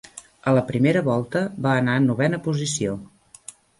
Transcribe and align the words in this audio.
A 0.51 0.53
la 0.57 0.61
primera 0.69 1.03
volta, 1.09 1.41
va 1.67 1.75
anar 1.81 1.99
en 2.01 2.09
novena 2.13 2.41
posició. 2.49 2.97